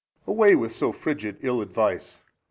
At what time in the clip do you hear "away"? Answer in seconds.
0.31-0.55